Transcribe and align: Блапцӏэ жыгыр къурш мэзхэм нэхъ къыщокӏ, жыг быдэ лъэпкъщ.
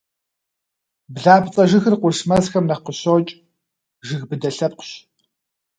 Блапцӏэ 1.13 1.63
жыгыр 1.69 1.95
къурш 2.01 2.19
мэзхэм 2.29 2.65
нэхъ 2.69 2.83
къыщокӏ, 2.85 3.31
жыг 4.05 4.21
быдэ 4.29 4.49
лъэпкъщ. 4.55 4.91